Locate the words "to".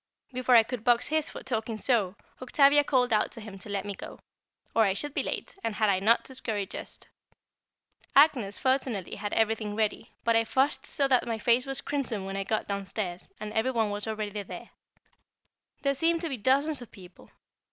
3.33-3.39, 3.59-3.69, 6.25-6.33, 16.21-16.29